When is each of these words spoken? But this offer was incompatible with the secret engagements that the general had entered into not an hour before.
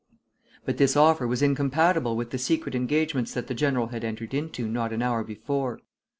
But 0.65 0.77
this 0.77 0.97
offer 0.97 1.27
was 1.27 1.43
incompatible 1.43 2.15
with 2.15 2.31
the 2.31 2.39
secret 2.39 2.73
engagements 2.73 3.35
that 3.35 3.45
the 3.45 3.53
general 3.53 3.89
had 3.89 4.03
entered 4.03 4.33
into 4.33 4.67
not 4.67 4.91
an 4.91 5.03
hour 5.03 5.23
before. 5.23 5.79